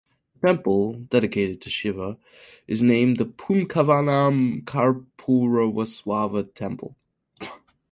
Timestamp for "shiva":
1.69-2.17